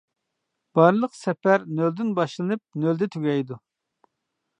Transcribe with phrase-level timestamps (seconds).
[0.77, 3.59] بارلىق سەپەر نۆلدىن باشلىنىپ نۆلدە تۈگەيدۇ.